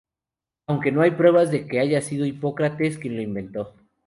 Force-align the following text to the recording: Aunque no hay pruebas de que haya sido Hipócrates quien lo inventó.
Aunque 0.65 0.91
no 0.91 1.03
hay 1.03 1.11
pruebas 1.11 1.51
de 1.51 1.67
que 1.67 1.79
haya 1.79 2.01
sido 2.01 2.25
Hipócrates 2.25 2.97
quien 2.97 3.17
lo 3.17 3.21
inventó. 3.21 3.75